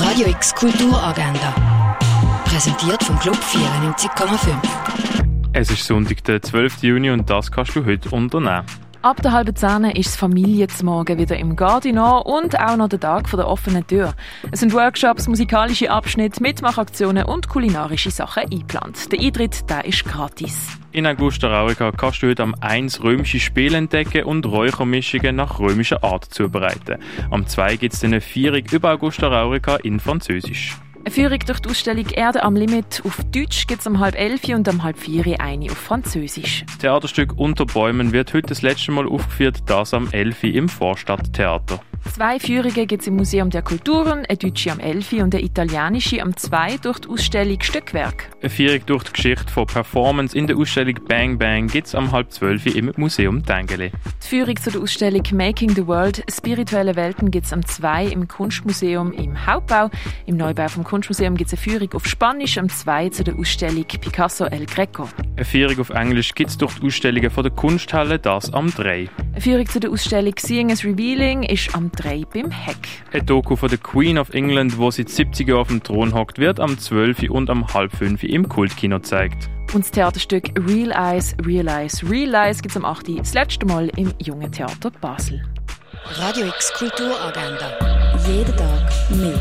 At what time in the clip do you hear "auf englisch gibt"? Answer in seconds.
65.78-66.50